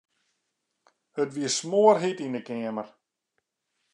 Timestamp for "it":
1.21-1.29